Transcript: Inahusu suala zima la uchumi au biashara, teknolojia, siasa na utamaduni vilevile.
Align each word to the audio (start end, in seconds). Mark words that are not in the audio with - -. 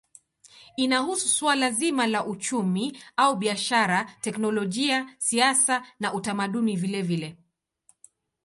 Inahusu 0.77 1.27
suala 1.29 1.69
zima 1.71 2.07
la 2.07 2.21
uchumi 2.31 2.87
au 3.17 3.35
biashara, 3.35 4.09
teknolojia, 4.21 5.05
siasa 5.19 5.81
na 5.99 6.13
utamaduni 6.13 6.75
vilevile. 6.75 7.35